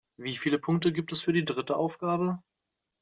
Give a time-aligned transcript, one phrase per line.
[0.17, 2.41] Wie viele Punkte gibt es für die dritte Aufgabe?